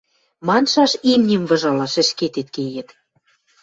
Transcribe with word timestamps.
Маншаш, 0.47 0.91
имним 1.11 1.41
выжалаш 1.49 1.93
ӹшкетет 2.01 2.47
кеет. 2.55 2.89